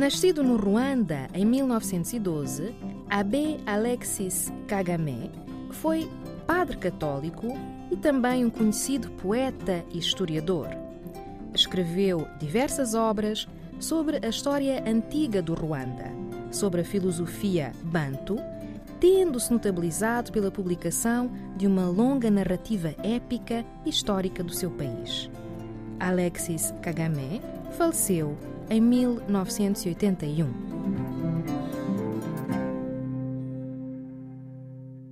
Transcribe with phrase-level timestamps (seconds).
[0.00, 2.74] Nascido no Ruanda em 1912,
[3.10, 5.30] Abe Alexis Kagame
[5.72, 6.08] foi
[6.46, 7.48] padre católico
[7.90, 10.68] e também um conhecido poeta e historiador.
[11.54, 13.46] Escreveu diversas obras
[13.78, 16.10] sobre a história antiga do Ruanda,
[16.50, 18.38] sobre a filosofia banto,
[18.98, 25.30] tendo-se notabilizado pela publicação de uma longa narrativa épica histórica do seu país.
[26.00, 27.42] Alexis Kagame
[27.76, 28.34] faleceu
[28.70, 30.79] em 1981.